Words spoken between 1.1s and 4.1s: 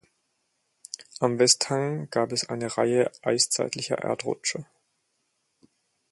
Am Westhang gab es eine Reihe eiszeitlicher